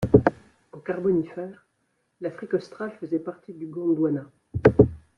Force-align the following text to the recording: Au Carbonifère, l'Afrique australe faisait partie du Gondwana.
Au 0.71 0.79
Carbonifère, 0.79 1.67
l'Afrique 2.21 2.55
australe 2.55 2.91
faisait 2.99 3.19
partie 3.19 3.53
du 3.53 3.67
Gondwana. 3.67 4.25